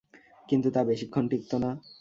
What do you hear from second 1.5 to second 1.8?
না।